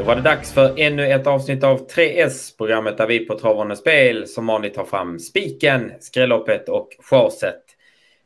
Då 0.00 0.06
var 0.06 0.16
det 0.16 0.22
dags 0.22 0.52
för 0.52 0.80
ännu 0.80 1.06
ett 1.06 1.26
avsnitt 1.26 1.64
av 1.64 1.88
3S, 1.88 2.56
programmet 2.58 2.98
där 2.98 3.06
vi 3.06 3.26
på 3.26 3.38
Travande 3.38 3.76
Spel 3.76 4.26
som 4.26 4.46
vanligt 4.46 4.74
tar 4.74 4.84
fram 4.84 5.18
spiken, 5.18 5.92
skrälloppet 6.00 6.68
och 6.68 6.88
chaset. 6.98 7.62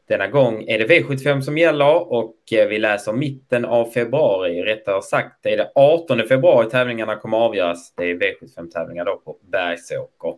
Denna 0.09 0.27
gång 0.27 0.65
är 0.69 0.79
det 0.79 0.87
V75 0.87 1.41
som 1.41 1.59
gäller 1.59 2.13
och 2.13 2.37
eh, 2.53 2.69
vi 2.69 2.79
läser 2.79 3.13
mitten 3.13 3.65
av 3.65 3.91
februari. 3.91 4.63
Rättare 4.63 5.03
sagt 5.03 5.43
det 5.43 5.53
är 5.53 5.57
det 5.57 5.71
18 5.75 6.29
februari 6.29 6.71
tävlingarna 6.71 7.17
kommer 7.17 7.37
avgöras. 7.37 7.95
Det 7.95 8.05
är 8.05 8.15
V75-tävlingar 8.15 9.05
då 9.05 9.17
på 9.17 9.37
Bergsåker. 9.53 10.35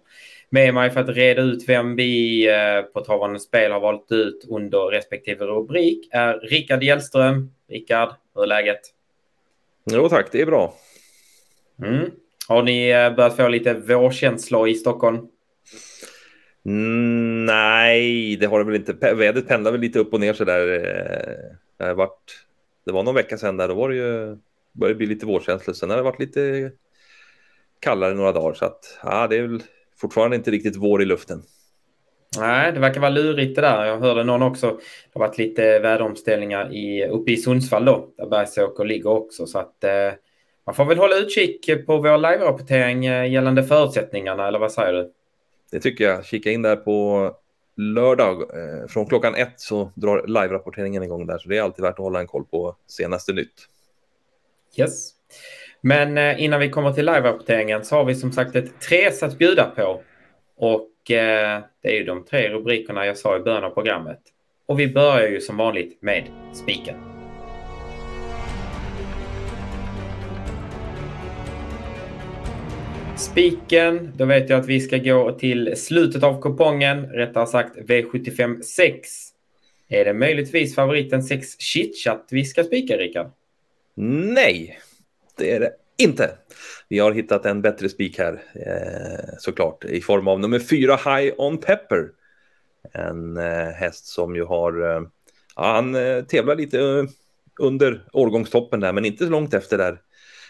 Med 0.50 0.74
mig 0.74 0.90
för 0.90 1.00
att 1.00 1.08
reda 1.08 1.42
ut 1.42 1.68
vem 1.68 1.96
vi 1.96 2.46
eh, 2.48 2.82
på 2.82 3.04
Travande 3.04 3.40
Spel 3.40 3.72
har 3.72 3.80
valt 3.80 4.12
ut 4.12 4.46
under 4.50 4.78
respektive 4.78 5.44
rubrik 5.44 6.08
är 6.10 6.38
Rickard 6.38 6.82
Hjellström. 6.82 7.50
Rickard, 7.68 8.08
hur 8.34 8.42
är 8.42 8.46
läget? 8.46 8.80
Jo 9.90 10.08
tack, 10.08 10.32
det 10.32 10.40
är 10.40 10.46
bra. 10.46 10.74
Mm. 11.82 12.10
Har 12.48 12.62
ni 12.62 12.88
eh, 12.88 13.14
börjat 13.14 13.36
få 13.36 13.48
lite 13.48 13.74
vårkänslor 13.74 14.68
i 14.68 14.74
Stockholm? 14.74 15.18
Mm, 16.66 17.44
nej, 17.44 18.36
det 18.36 18.46
har 18.46 18.58
det 18.58 18.64
väl 18.64 18.74
inte. 18.74 19.14
Vädret 19.14 19.48
pendlar 19.48 19.72
väl 19.72 19.80
lite 19.80 19.98
upp 19.98 20.12
och 20.12 20.20
ner 20.20 20.32
så 20.32 20.44
där. 20.44 20.74
Eh, 20.74 21.56
det, 21.78 21.84
har 21.84 21.94
varit, 21.94 22.46
det 22.86 22.92
var 22.92 23.02
någon 23.02 23.14
vecka 23.14 23.38
sedan 23.38 23.56
där, 23.56 23.68
då 23.68 23.74
var 23.74 23.88
det 23.88 23.96
ju, 23.96 24.36
började 24.72 24.94
bli 24.94 25.06
lite 25.06 25.26
vårkänsla. 25.26 25.74
Sen 25.74 25.90
har 25.90 25.96
det 25.96 26.02
varit 26.02 26.20
lite 26.20 26.72
kallare 27.80 28.14
några 28.14 28.32
dagar 28.32 28.54
så 28.54 28.64
att 28.64 28.98
ja, 29.02 29.26
det 29.26 29.36
är 29.36 29.42
väl 29.42 29.62
fortfarande 30.00 30.36
inte 30.36 30.50
riktigt 30.50 30.76
vår 30.76 31.02
i 31.02 31.04
luften. 31.04 31.42
Nej, 32.38 32.72
det 32.72 32.80
verkar 32.80 33.00
vara 33.00 33.10
lurigt 33.10 33.54
det 33.54 33.60
där. 33.60 33.84
Jag 33.84 33.98
hörde 33.98 34.24
någon 34.24 34.42
också. 34.42 34.66
Det 34.66 35.18
har 35.18 35.20
varit 35.20 35.38
lite 35.38 35.78
väderomställningar 35.78 36.74
i, 36.74 37.06
uppe 37.06 37.32
i 37.32 37.36
Sundsvall 37.36 37.84
då, 37.84 38.08
där 38.16 38.26
Bergsåker 38.26 38.84
ligger 38.84 39.10
också. 39.10 39.46
Så 39.46 39.58
att 39.58 39.84
eh, 39.84 40.12
man 40.66 40.74
får 40.74 40.84
väl 40.84 40.98
hålla 40.98 41.16
utkik 41.16 41.86
på 41.86 41.96
vår 41.96 42.18
live-rapportering 42.18 43.06
eh, 43.06 43.32
gällande 43.32 43.64
förutsättningarna, 43.64 44.48
eller 44.48 44.58
vad 44.58 44.72
säger 44.72 44.92
du? 44.92 45.12
Det 45.72 45.80
tycker 45.80 46.04
jag. 46.04 46.24
Kika 46.24 46.50
in 46.50 46.62
där 46.62 46.76
på 46.76 47.30
lördag. 47.76 48.42
Eh, 48.42 48.86
från 48.88 49.06
klockan 49.06 49.34
ett 49.34 49.60
så 49.60 49.92
drar 49.94 50.26
live-rapporteringen 50.26 51.02
igång 51.02 51.26
där, 51.26 51.38
så 51.38 51.48
det 51.48 51.56
är 51.56 51.62
alltid 51.62 51.82
värt 51.82 51.92
att 51.92 51.98
hålla 51.98 52.20
en 52.20 52.26
koll 52.26 52.44
på 52.44 52.76
senaste 52.86 53.32
nytt. 53.32 53.68
Yes. 54.76 55.10
Men 55.80 56.18
eh, 56.18 56.44
innan 56.44 56.60
vi 56.60 56.70
kommer 56.70 56.92
till 56.92 57.06
live-rapporteringen 57.06 57.84
så 57.84 57.96
har 57.96 58.04
vi 58.04 58.14
som 58.14 58.32
sagt 58.32 58.56
ett 58.56 58.80
tres 58.80 59.22
att 59.22 59.38
bjuda 59.38 59.64
på. 59.76 60.02
Och 60.56 61.10
eh, 61.10 61.62
det 61.82 61.88
är 61.88 61.98
ju 61.98 62.04
de 62.04 62.24
tre 62.24 62.48
rubrikerna 62.48 63.06
jag 63.06 63.16
sa 63.16 63.36
i 63.36 63.40
början 63.40 63.64
av 63.64 63.70
programmet. 63.70 64.20
Och 64.66 64.80
vi 64.80 64.88
börjar 64.88 65.28
ju 65.28 65.40
som 65.40 65.56
vanligt 65.56 66.02
med 66.02 66.28
spiken. 66.54 67.15
Spiken, 73.16 74.12
då 74.16 74.24
vet 74.24 74.50
jag 74.50 74.60
att 74.60 74.66
vi 74.66 74.80
ska 74.80 74.98
gå 74.98 75.32
till 75.32 75.76
slutet 75.76 76.22
av 76.22 76.42
kupongen, 76.42 77.06
rättare 77.06 77.46
sagt 77.46 77.76
V75 77.76 78.62
6. 78.62 79.08
Är 79.88 80.04
det 80.04 80.14
möjligtvis 80.14 80.74
favoriten 80.74 81.22
6 81.22 81.60
Chitchat 81.60 82.28
vi 82.30 82.44
ska 82.44 82.64
spika, 82.64 82.96
Rickard? 82.96 83.30
Nej, 84.34 84.78
det 85.38 85.52
är 85.52 85.60
det 85.60 85.72
inte. 85.98 86.30
Vi 86.88 86.98
har 86.98 87.12
hittat 87.12 87.46
en 87.46 87.62
bättre 87.62 87.88
spik 87.88 88.18
här, 88.18 88.42
eh, 88.54 89.34
såklart, 89.38 89.84
i 89.84 90.00
form 90.00 90.28
av 90.28 90.40
nummer 90.40 90.58
fyra 90.58 90.96
High 90.96 91.34
On 91.38 91.58
Pepper. 91.58 92.08
En 92.92 93.36
eh, 93.36 93.68
häst 93.68 94.06
som 94.06 94.36
ju 94.36 94.44
har, 94.44 94.94
eh, 94.94 95.02
han 95.54 95.94
eh, 95.94 96.24
tävlar 96.24 96.56
lite 96.56 96.80
eh, 96.80 97.04
under 97.60 98.08
årgångstoppen 98.12 98.80
där, 98.80 98.92
men 98.92 99.04
inte 99.04 99.24
så 99.24 99.30
långt 99.30 99.54
efter 99.54 99.78
där 99.78 100.00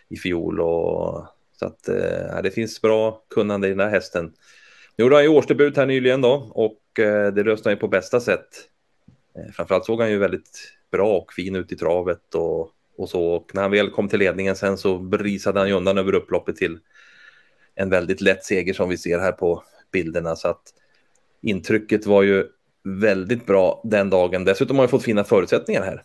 i 0.09 0.17
fjol. 0.17 0.61
Och, 0.61 1.36
så 1.59 1.67
att 1.67 1.89
eh, 1.89 2.43
det 2.43 2.51
finns 2.51 2.83
bra 2.83 3.23
kunnande 3.31 3.67
i 3.67 3.71
den 3.71 3.81
här 3.81 3.91
hästen. 3.91 4.33
Nu 4.97 5.05
gjorde 5.05 5.17
han 5.17 5.25
ju 5.25 5.31
årsdebut 5.31 5.77
här 5.77 5.87
nyligen 5.87 6.21
då 6.21 6.51
och 6.55 7.01
eh, 7.01 7.33
det 7.33 7.43
löste 7.43 7.69
han 7.69 7.75
ju 7.75 7.81
på 7.81 7.89
bästa 7.89 8.21
sätt. 8.21 8.49
Eh, 9.39 9.53
framförallt 9.53 9.85
såg 9.85 10.01
han 10.01 10.11
ju 10.11 10.19
väldigt 10.19 10.73
bra 10.91 11.17
och 11.17 11.33
fin 11.33 11.57
ut 11.57 11.73
i 11.73 11.77
travet 11.77 12.35
och 12.35 12.73
och 12.97 13.09
så. 13.09 13.25
Och 13.25 13.51
när 13.55 13.63
han 13.63 13.71
väl 13.71 13.91
kom 13.91 14.09
till 14.09 14.19
ledningen 14.19 14.57
sen 14.57 14.79
så 14.79 14.99
brisade 14.99 15.59
han 15.59 15.69
ju 15.69 15.75
undan 15.75 15.99
över 15.99 16.15
upploppet 16.15 16.57
till 16.57 16.79
en 17.75 17.91
väldigt 17.91 18.21
lätt 18.21 18.45
seger 18.45 18.75
som 18.75 18.89
vi 18.89 18.99
ser 18.99 19.19
här 19.19 19.33
på 19.33 19.63
bilderna. 19.93 20.37
Så 20.37 20.49
att 20.49 20.63
intrycket 21.43 22.07
var 22.07 22.23
ju 22.23 22.47
väldigt 22.85 23.47
bra 23.47 23.81
den 23.85 24.11
dagen. 24.11 24.45
Dessutom 24.45 24.77
har 24.77 24.83
han 24.83 24.91
fått 24.91 25.03
fina 25.03 25.25
förutsättningar 25.25 25.83
här. 25.83 26.03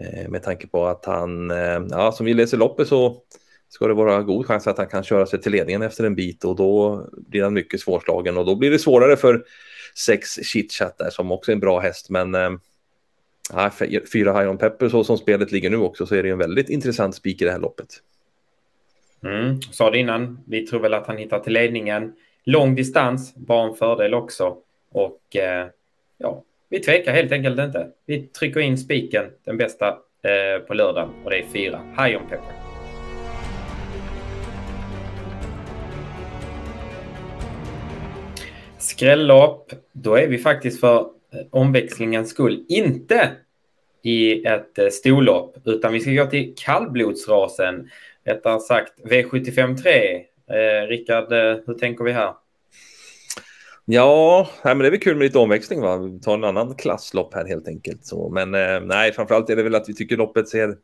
Eh, 0.00 0.28
med 0.28 0.42
tanke 0.42 0.66
på 0.66 0.86
att 0.86 1.04
han, 1.04 1.50
eh, 1.50 1.80
ja, 1.90 2.12
som 2.12 2.26
vi 2.26 2.34
läser 2.34 2.56
loppet 2.56 2.88
så 2.88 3.22
ska 3.68 3.86
det 3.86 3.94
vara 3.94 4.22
god 4.22 4.46
chans 4.46 4.66
att 4.66 4.78
han 4.78 4.86
kan 4.86 5.04
köra 5.04 5.26
sig 5.26 5.40
till 5.40 5.52
ledningen 5.52 5.82
efter 5.82 6.04
en 6.04 6.14
bit 6.14 6.44
och 6.44 6.56
då 6.56 7.04
blir 7.12 7.42
han 7.42 7.54
mycket 7.54 7.80
svårslagen 7.80 8.36
och 8.36 8.46
då 8.46 8.56
blir 8.56 8.70
det 8.70 8.78
svårare 8.78 9.16
för 9.16 9.44
sex 10.06 10.34
chitchat 10.42 10.98
där 10.98 11.10
som 11.10 11.32
också 11.32 11.50
är 11.50 11.54
en 11.54 11.60
bra 11.60 11.80
häst. 11.80 12.10
Men 12.10 12.34
äh, 12.34 12.50
fyra 14.12 14.40
High 14.40 14.50
On 14.50 14.58
Pepper 14.58 14.88
så 14.88 15.04
som 15.04 15.18
spelet 15.18 15.52
ligger 15.52 15.70
nu 15.70 15.76
också 15.76 16.06
så 16.06 16.14
är 16.14 16.22
det 16.22 16.30
en 16.30 16.38
väldigt 16.38 16.68
intressant 16.68 17.14
spik 17.14 17.42
i 17.42 17.44
det 17.44 17.50
här 17.50 17.58
loppet. 17.58 17.88
Mm, 19.22 19.62
sa 19.62 19.90
det 19.90 19.98
innan, 19.98 20.40
vi 20.46 20.66
tror 20.66 20.80
väl 20.80 20.94
att 20.94 21.06
han 21.06 21.16
hittar 21.16 21.38
till 21.38 21.52
ledningen. 21.52 22.12
Lång 22.44 22.74
distans, 22.74 23.34
bara 23.34 23.68
en 23.68 23.74
fördel 23.74 24.14
också. 24.14 24.56
Och 24.92 25.36
eh, 25.36 25.66
ja, 26.18 26.44
vi 26.68 26.80
tvekar 26.80 27.12
helt 27.12 27.32
enkelt 27.32 27.58
inte. 27.58 27.88
Vi 28.06 28.22
trycker 28.22 28.60
in 28.60 28.78
spiken, 28.78 29.24
den 29.44 29.56
bästa 29.56 29.88
eh, 30.22 30.62
på 30.66 30.74
lördag 30.74 31.08
och 31.24 31.30
det 31.30 31.38
är 31.38 31.46
fyra 31.52 31.80
High 31.98 32.16
On 32.16 32.28
Pepper. 32.28 32.57
Skrällopp, 38.88 39.72
då 39.92 40.14
är 40.14 40.28
vi 40.28 40.38
faktiskt 40.38 40.80
för 40.80 40.98
eh, 41.00 41.06
omväxlingens 41.50 42.30
skull 42.30 42.64
inte 42.68 43.30
i 44.02 44.46
ett 44.46 44.78
eh, 44.78 44.88
storlopp, 44.88 45.56
utan 45.64 45.92
vi 45.92 46.00
ska 46.00 46.10
gå 46.10 46.26
till 46.26 46.54
kallblodsrasen. 46.56 47.90
Rättare 48.24 48.60
sagt 48.60 48.92
V75 49.04 49.76
3. 49.76 50.16
Eh, 50.50 50.86
Rickard, 50.88 51.32
eh, 51.32 51.56
hur 51.66 51.74
tänker 51.74 52.04
vi 52.04 52.12
här? 52.12 52.34
Ja, 53.84 54.48
men 54.62 54.78
det 54.78 54.86
är 54.86 54.90
väl 54.90 55.00
kul 55.00 55.16
med 55.16 55.24
lite 55.24 55.38
omväxling. 55.38 55.80
Va? 55.80 55.96
Vi 55.96 56.20
tar 56.20 56.34
en 56.34 56.44
annan 56.44 56.74
klasslopp 56.74 57.34
här 57.34 57.46
helt 57.46 57.68
enkelt. 57.68 58.06
Så, 58.06 58.28
men 58.28 58.54
eh, 58.54 58.80
nej, 58.80 59.12
framförallt 59.12 59.50
är 59.50 59.56
det 59.56 59.62
väl 59.62 59.74
att 59.74 59.88
vi 59.88 59.94
tycker 59.94 60.16
loppet 60.16 60.48
ser 60.48 60.76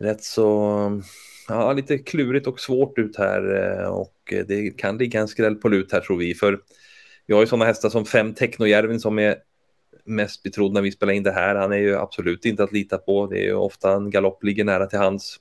rätt 0.00 0.22
så 0.22 1.02
ja, 1.48 1.72
lite 1.72 1.98
klurigt 1.98 2.46
och 2.46 2.60
svårt 2.60 2.98
ut 2.98 3.16
här 3.16 3.54
eh, 3.80 3.88
och 3.88 4.34
det 4.46 4.78
kan 4.78 4.98
ligga 4.98 5.20
en 5.20 5.28
skräll 5.28 5.54
på 5.54 5.68
lut 5.68 5.92
här 5.92 6.00
tror 6.00 6.16
vi. 6.16 6.34
För 6.34 6.60
vi 7.26 7.34
har 7.34 7.40
ju 7.40 7.46
sådana 7.46 7.64
hästar 7.64 7.88
som 7.88 8.04
fem 8.04 8.34
Technojärvin 8.34 9.00
som 9.00 9.18
är 9.18 9.36
mest 10.04 10.42
betrodd 10.42 10.72
när 10.72 10.82
vi 10.82 10.92
spelar 10.92 11.12
in 11.12 11.22
det 11.22 11.32
här. 11.32 11.54
Han 11.54 11.72
är 11.72 11.78
ju 11.78 11.96
absolut 11.96 12.44
inte 12.44 12.64
att 12.64 12.72
lita 12.72 12.98
på. 12.98 13.26
Det 13.26 13.38
är 13.38 13.44
ju 13.44 13.54
ofta 13.54 13.92
en 13.92 14.10
galopp 14.10 14.44
ligger 14.44 14.64
nära 14.64 14.86
till 14.86 14.98
hans 14.98 15.40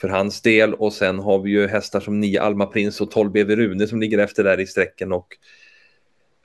för 0.00 0.08
hans 0.08 0.42
del 0.42 0.74
och 0.74 0.92
sen 0.92 1.18
har 1.18 1.38
vi 1.38 1.50
ju 1.50 1.66
hästar 1.66 2.00
som 2.00 2.20
9 2.20 2.40
Alma 2.42 2.66
Prins 2.66 3.00
och 3.00 3.10
12 3.10 3.32
BV 3.32 3.56
Rune 3.56 3.86
som 3.86 4.00
ligger 4.00 4.18
efter 4.18 4.44
där 4.44 4.60
i 4.60 4.66
sträcken 4.66 5.12
och 5.12 5.36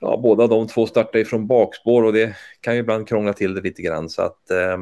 ja, 0.00 0.20
båda 0.22 0.46
de 0.46 0.66
två 0.66 0.86
startar 0.86 1.18
ifrån 1.18 1.46
bakspår 1.46 2.02
och 2.02 2.12
det 2.12 2.36
kan 2.60 2.74
ju 2.74 2.80
ibland 2.80 3.08
krångla 3.08 3.32
till 3.32 3.54
det 3.54 3.60
lite 3.60 3.82
grann 3.82 4.08
så 4.08 4.22
att 4.22 4.50
eh, 4.50 4.78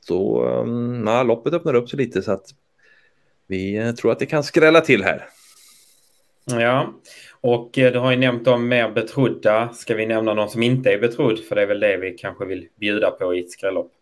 så 0.00 0.46
eh, 0.48 0.66
ja, 1.06 1.22
loppet 1.22 1.54
öppnar 1.54 1.74
upp 1.74 1.88
sig 1.88 1.98
lite 1.98 2.22
så 2.22 2.32
att 2.32 2.46
vi 3.46 3.76
eh, 3.76 3.92
tror 3.92 4.12
att 4.12 4.18
det 4.18 4.26
kan 4.26 4.44
skrälla 4.44 4.80
till 4.80 5.04
här. 5.04 5.28
Ja, 6.44 6.94
och 7.40 7.78
eh, 7.78 7.92
du 7.92 7.98
har 7.98 8.10
ju 8.10 8.16
nämnt 8.16 8.44
de 8.44 8.68
mer 8.68 8.90
betrodda. 8.90 9.72
Ska 9.72 9.94
vi 9.94 10.06
nämna 10.06 10.34
någon 10.34 10.50
som 10.50 10.62
inte 10.62 10.92
är 10.92 10.98
betrodd? 10.98 11.38
För 11.38 11.54
det 11.54 11.62
är 11.62 11.66
väl 11.66 11.80
det 11.80 11.96
vi 11.96 12.10
kanske 12.10 12.44
vill 12.44 12.68
bjuda 12.80 13.10
på 13.10 13.34
i 13.34 13.40
ett 13.40 13.50
skrällopp. 13.50 13.92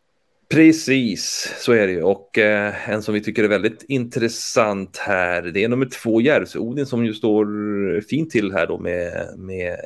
Precis, 0.48 1.54
så 1.58 1.72
är 1.72 1.86
det 1.86 1.92
ju. 1.92 2.02
Och 2.02 2.38
eh, 2.38 2.90
en 2.90 3.02
som 3.02 3.14
vi 3.14 3.20
tycker 3.20 3.44
är 3.44 3.48
väldigt 3.48 3.84
intressant 3.88 4.96
här, 4.96 5.42
det 5.42 5.64
är 5.64 5.68
nummer 5.68 5.86
två, 5.86 6.20
Järvsö-Odin, 6.20 6.86
som 6.86 7.04
ju 7.04 7.14
står 7.14 8.00
fint 8.00 8.30
till 8.30 8.52
här 8.52 8.66
då 8.66 8.78
med, 8.78 9.28
med 9.38 9.76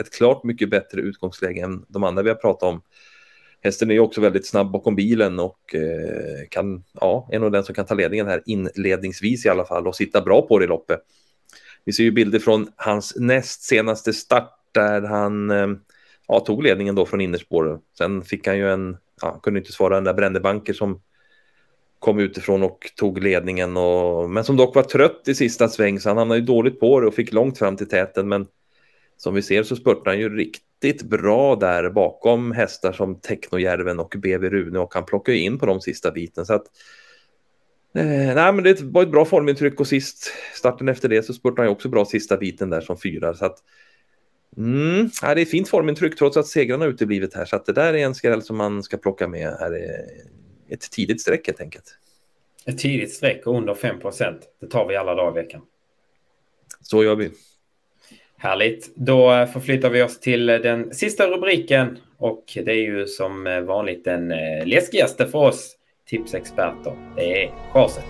ett 0.00 0.10
klart 0.16 0.44
mycket 0.44 0.70
bättre 0.70 1.00
utgångsläge 1.00 1.60
än 1.60 1.84
de 1.88 2.04
andra 2.04 2.22
vi 2.22 2.28
har 2.28 2.36
pratat 2.36 2.62
om. 2.62 2.82
Hästen 3.64 3.90
är 3.90 4.00
också 4.00 4.20
väldigt 4.20 4.46
snabb 4.46 4.70
bakom 4.70 4.94
bilen 4.94 5.40
och 5.40 5.74
eh, 5.74 6.48
kan, 6.48 6.84
ja, 7.00 7.28
är 7.32 7.38
nog 7.38 7.52
den 7.52 7.64
som 7.64 7.74
kan 7.74 7.86
ta 7.86 7.94
ledningen 7.94 8.26
här 8.26 8.42
inledningsvis 8.46 9.46
i 9.46 9.48
alla 9.48 9.64
fall 9.64 9.86
och 9.86 9.96
sitta 9.96 10.20
bra 10.20 10.42
på 10.42 10.58
det 10.58 10.64
i 10.64 10.68
loppet. 10.68 11.00
Vi 11.84 11.92
ser 11.92 12.04
ju 12.04 12.10
bilder 12.10 12.38
från 12.38 12.68
hans 12.76 13.16
näst 13.16 13.62
senaste 13.62 14.12
start 14.12 14.58
där 14.72 15.02
han 15.02 15.50
eh, 15.50 15.68
ja, 16.28 16.40
tog 16.40 16.62
ledningen 16.62 16.94
då 16.94 17.06
från 17.06 17.20
innerspåret. 17.20 17.80
Sen 17.98 18.22
fick 18.22 18.46
han 18.46 18.58
ju 18.58 18.70
en, 18.70 18.96
ja, 19.22 19.40
kunde 19.42 19.60
inte 19.60 19.72
svara 19.72 19.94
den 19.94 20.04
där 20.04 20.14
Brändebanker 20.14 20.72
som 20.72 21.02
kom 21.98 22.18
utifrån 22.18 22.62
och 22.62 22.92
tog 22.96 23.22
ledningen. 23.22 23.76
Och, 23.76 24.30
men 24.30 24.44
som 24.44 24.56
dock 24.56 24.74
var 24.74 24.82
trött 24.82 25.28
i 25.28 25.34
sista 25.34 25.68
sväng 25.68 26.00
så 26.00 26.08
han 26.08 26.18
hamnade 26.18 26.40
ju 26.40 26.46
dåligt 26.46 26.80
på 26.80 27.00
det 27.00 27.06
och 27.06 27.14
fick 27.14 27.32
långt 27.32 27.58
fram 27.58 27.76
till 27.76 27.88
täten. 27.88 28.28
Men 28.28 28.46
som 29.16 29.34
vi 29.34 29.42
ser 29.42 29.62
så 29.62 29.76
spurtar 29.76 30.10
han 30.10 30.20
ju 30.20 30.36
riktigt 30.36 30.71
bra 31.04 31.56
där 31.56 31.90
bakom 31.90 32.52
hästar 32.52 32.92
som 32.92 33.20
Technojärven 33.20 33.98
och 33.98 34.14
BV 34.18 34.50
Rune 34.50 34.78
och 34.78 34.94
han 34.94 35.04
plockar 35.04 35.32
ju 35.32 35.38
in 35.38 35.58
på 35.58 35.66
de 35.66 35.80
sista 35.80 36.10
biten. 36.10 36.46
Så 36.46 36.54
att 36.54 36.66
Eh, 37.94 38.34
nej, 38.34 38.52
men 38.52 38.64
det 38.64 38.80
var 38.80 39.02
ett 39.02 39.10
bra 39.10 39.24
formintryck 39.24 39.80
och 39.80 39.86
sist 39.86 40.32
starten 40.54 40.88
efter 40.88 41.08
det 41.08 41.22
så 41.22 41.32
spurtade 41.32 41.62
han 41.62 41.72
också 41.72 41.88
bra 41.88 42.04
sista 42.04 42.36
biten 42.36 42.70
där 42.70 42.80
som 42.80 42.98
fyra. 43.00 43.34
Så 43.34 43.44
att, 43.44 43.58
mm, 44.56 45.10
ja, 45.22 45.34
det 45.34 45.40
är 45.40 45.44
fint 45.44 45.68
formintryck 45.68 46.18
trots 46.18 46.36
att 46.36 46.46
segrarna 46.46 46.84
uteblivit 46.84 47.34
här. 47.34 47.44
Så 47.44 47.56
att 47.56 47.66
det 47.66 47.72
där 47.72 47.94
är 47.94 48.04
en 48.04 48.14
skräll 48.14 48.42
som 48.42 48.56
man 48.56 48.82
ska 48.82 48.96
plocka 48.96 49.28
med. 49.28 49.56
Här 49.60 49.72
är 49.72 50.04
ett 50.68 50.90
tidigt 50.90 51.20
streck 51.20 51.46
helt 51.46 51.60
enkelt. 51.60 51.98
Ett 52.66 52.78
tidigt 52.78 53.12
streck 53.12 53.42
under 53.46 53.74
5% 53.74 54.40
Det 54.60 54.66
tar 54.66 54.88
vi 54.88 54.96
alla 54.96 55.14
dagar 55.14 55.40
i 55.40 55.42
veckan. 55.42 55.62
Så 56.82 57.04
gör 57.04 57.16
vi. 57.16 57.30
Härligt. 58.42 58.92
Då 58.94 59.46
förflyttar 59.52 59.90
vi 59.90 60.02
oss 60.02 60.20
till 60.20 60.46
den 60.46 60.94
sista 60.94 61.26
rubriken 61.26 61.98
och 62.18 62.44
det 62.54 62.72
är 62.72 62.82
ju 62.82 63.06
som 63.06 63.64
vanligt 63.66 64.04
den 64.04 64.32
eh, 64.32 64.66
läskigaste 64.66 65.26
för 65.26 65.38
oss 65.38 65.76
tipsexperter. 66.06 66.96
Det 67.16 67.44
är 67.44 67.50
chaset. 67.72 68.04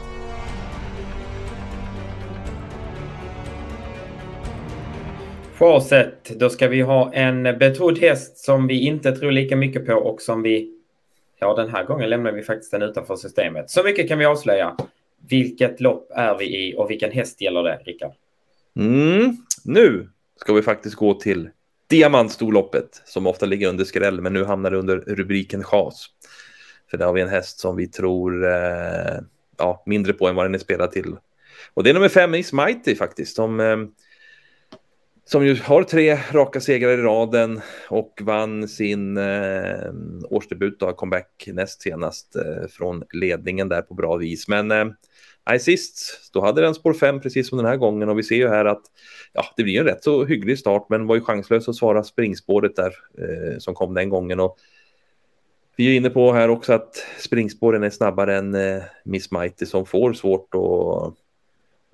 Chaset, 5.55 6.38
då 6.40 6.50
ska 6.50 6.69
vi 6.69 6.81
ha 6.81 7.12
en 7.12 7.43
betrodd 7.43 7.99
häst 7.99 8.38
som 8.38 8.67
vi 8.67 8.81
inte 8.81 9.12
tror 9.12 9.32
lika 9.32 9.56
mycket 9.56 9.87
på 9.87 9.94
och 9.94 10.23
som 10.23 10.43
vi, 10.43 10.73
ja 11.38 11.55
den 11.55 11.70
här 11.70 11.85
gången 11.85 12.11
lämnar 12.11 12.32
vi 12.32 12.43
faktiskt 12.43 12.70
den 12.70 12.82
utanför 12.82 13.17
systemet. 13.17 13.70
Så 13.70 13.82
mycket 13.82 14.08
kan 14.08 14.19
vi 14.19 14.25
avslöja. 14.25 14.76
Vilket 15.28 15.81
lopp 15.81 16.11
är 16.14 16.38
vi 16.38 16.69
i 16.69 16.75
och 16.76 16.90
vilken 16.90 17.12
häst 17.12 17.40
gäller 17.40 17.62
det, 17.62 17.81
Rickard? 17.85 18.12
Mm, 18.76 19.37
nu 19.64 20.08
ska 20.40 20.52
vi 20.52 20.62
faktiskt 20.62 20.96
gå 20.96 21.14
till 21.14 21.50
Diamantstorloppet 21.87 23.02
som 23.05 23.26
ofta 23.26 23.46
ligger 23.46 23.69
under 23.69 23.84
skräll 23.84 24.20
men 24.20 24.32
nu 24.32 24.44
hamnar 24.44 24.70
det 24.70 24.79
under 24.79 24.96
rubriken 24.96 25.64
chas. 25.64 26.06
För 26.90 26.99
där 26.99 27.06
har 27.06 27.12
vi 27.12 27.20
en 27.20 27.29
häst 27.29 27.61
som 27.61 27.76
vi 27.76 27.88
tror 27.88 28.44
eh, 28.44 29.20
ja, 29.58 29.82
mindre 29.87 30.12
på 30.12 30.29
än 30.29 30.34
vad 30.34 30.44
den 30.44 30.55
är 30.55 30.58
spelad 30.58 30.90
till. 30.90 31.17
Och 31.75 31.84
det 31.84 31.90
är 31.90 31.94
nummer 31.94 32.08
fem, 32.08 32.34
Is 32.34 32.52
Mighty 32.52 32.94
faktiskt, 32.94 33.37
som, 33.37 33.61
eh, 33.61 33.76
som 35.25 35.46
ju 35.46 35.56
har 35.56 35.82
tre 35.82 36.19
raka 36.31 36.61
segrar 36.61 36.90
i 36.90 36.96
raden 36.96 37.61
och 37.88 38.20
vann 38.23 38.69
sin 38.69 39.17
eh, 39.17 39.93
årsdebut, 40.31 40.81
då, 40.81 40.93
comeback 40.93 41.49
näst 41.52 41.82
senast 41.82 42.37
eh, 42.37 42.69
från 42.70 43.05
ledningen 43.12 43.69
där 43.69 43.82
på 43.82 43.94
bra 43.94 44.17
vis. 44.17 44.49
Men 44.49 44.70
eh, 44.70 44.85
nej, 45.47 45.61
sist, 45.61 46.31
då 46.33 46.41
hade 46.41 46.61
den 46.61 46.75
spår 46.75 46.94
5, 46.94 47.21
precis 47.21 47.49
som 47.49 47.59
den 47.59 47.67
här 47.67 47.77
gången 47.77 48.09
och 48.09 48.19
vi 48.19 48.23
ser 48.23 48.37
ju 48.37 48.49
här 48.49 48.65
att 48.65 48.83
ja, 49.33 49.44
det 49.56 49.62
blir 49.62 49.81
en 49.81 49.87
rätt 49.87 50.05
så 50.05 50.25
hygglig 50.25 50.59
start, 50.59 50.87
men 50.89 51.06
var 51.06 51.15
ju 51.15 51.21
chanslös 51.21 51.69
att 51.69 51.77
svara 51.77 52.05
springspåret 52.05 52.77
där 52.77 52.93
eh, 53.19 53.59
som 53.59 53.75
kom 53.75 53.94
den 53.94 54.09
gången. 54.09 54.41
Och 54.41 54.59
vi 55.77 55.93
är 55.93 55.97
inne 55.97 56.11
på 56.11 56.33
här 56.33 56.49
också 56.49 56.73
att 56.73 57.06
springspåren 57.19 57.83
är 57.83 57.91
snabbare 57.91 58.37
än 58.37 58.55
eh, 58.55 58.83
Miss 59.05 59.31
Mighty 59.31 59.67
som 59.67 59.87
får 59.87 60.12
svårt 60.12 60.55
att 60.55 60.61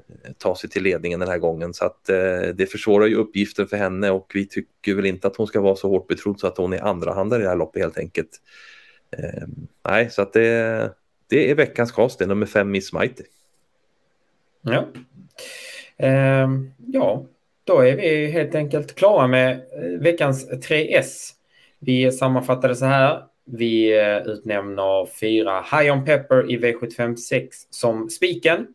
eh, 0.08 0.32
ta 0.38 0.56
sig 0.56 0.70
till 0.70 0.82
ledningen 0.82 1.20
den 1.20 1.28
här 1.28 1.38
gången. 1.38 1.74
Så 1.74 1.84
att 1.84 2.08
eh, 2.08 2.48
det 2.54 2.70
försvårar 2.70 3.06
ju 3.06 3.14
uppgiften 3.14 3.68
för 3.68 3.76
henne 3.76 4.10
och 4.10 4.30
vi 4.34 4.46
tycker 4.46 4.94
väl 4.94 5.06
inte 5.06 5.26
att 5.26 5.36
hon 5.36 5.46
ska 5.46 5.60
vara 5.60 5.76
så 5.76 5.88
hårt 5.88 6.08
betrodd 6.08 6.40
så 6.40 6.46
att 6.46 6.58
hon 6.58 6.72
är 6.72 6.84
andrahandare 6.84 7.40
i 7.40 7.42
det 7.42 7.48
här 7.48 7.56
loppet 7.56 7.82
helt 7.82 7.98
enkelt. 7.98 8.30
Eh, 9.10 9.46
nej, 9.88 10.10
så 10.10 10.22
att 10.22 10.32
det, 10.32 10.92
det 11.28 11.50
är 11.50 11.54
veckans 11.54 11.92
cast, 11.92 12.18
det 12.18 12.24
är 12.24 12.28
nummer 12.28 12.46
fem 12.46 12.70
Miss 12.70 12.92
Mighty. 12.92 13.24
Ja. 14.62 14.86
Eh, 15.96 16.48
ja, 16.86 17.24
då 17.64 17.80
är 17.80 17.96
vi 17.96 18.26
helt 18.26 18.54
enkelt 18.54 18.94
klara 18.94 19.26
med 19.26 19.52
eh, 19.52 20.00
veckans 20.00 20.50
3S. 20.50 21.30
Vi 21.78 22.12
sammanfattar 22.12 22.68
det 22.68 22.76
så 22.76 22.84
här. 22.84 23.22
Vi 23.44 23.98
eh, 23.98 24.18
utnämner 24.18 25.08
fyra 25.20 25.64
High 25.72 25.92
On 25.92 26.04
Pepper 26.04 26.50
i 26.50 26.58
V756 26.58 27.48
som 27.70 28.10
spiken. 28.10 28.66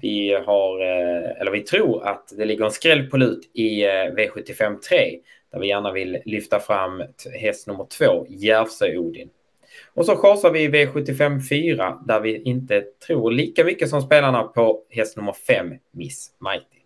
Vi 0.00 0.34
har, 0.46 0.80
eh, 0.80 1.40
eller 1.40 1.50
vi 1.50 1.60
tror 1.60 2.06
att 2.06 2.32
det 2.36 2.44
ligger 2.44 2.64
en 2.64 2.70
skräll 2.70 3.10
på 3.10 3.16
lut 3.16 3.50
i 3.54 3.84
V75 3.84 4.80
3 4.80 5.18
där 5.52 5.58
vi 5.58 5.68
gärna 5.68 5.92
vill 5.92 6.18
lyfta 6.24 6.60
fram 6.60 7.02
häst 7.40 7.66
nummer 7.66 7.86
två, 7.98 8.26
Järvsö-Odin. 8.28 9.28
Och 9.94 10.06
så 10.06 10.16
chasar 10.16 10.50
vi 10.50 10.62
i 10.62 10.68
V75 10.68 11.40
4 11.48 11.98
där 12.06 12.20
vi 12.20 12.42
inte 12.42 12.82
tror 13.06 13.30
lika 13.30 13.64
mycket 13.64 13.88
som 13.88 14.02
spelarna 14.02 14.42
på 14.42 14.82
häst 14.90 15.16
nummer 15.16 15.32
5, 15.32 15.74
Miss 15.92 16.30
Mighty. 16.40 16.79